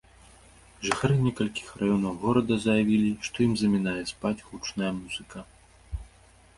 Жыхары 0.87 1.15
некалькіх 1.25 1.67
раёнаў 1.83 2.17
горада 2.25 2.53
заявілі, 2.65 3.11
што 3.29 3.37
ім 3.49 3.53
замінае 3.65 3.97
спаць 4.15 4.37
гучная 4.49 4.91
музыка. 5.01 5.39